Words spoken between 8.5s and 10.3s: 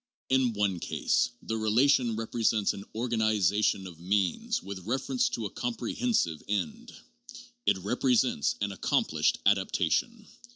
an accomplished adaptation.